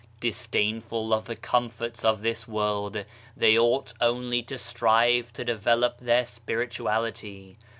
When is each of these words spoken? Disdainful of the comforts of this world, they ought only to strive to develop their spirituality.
Disdainful 0.19 1.13
of 1.13 1.25
the 1.25 1.35
comforts 1.35 2.03
of 2.03 2.23
this 2.23 2.47
world, 2.47 3.05
they 3.37 3.55
ought 3.55 3.93
only 4.01 4.41
to 4.41 4.57
strive 4.57 5.31
to 5.33 5.45
develop 5.45 5.99
their 5.99 6.25
spirituality. 6.25 7.59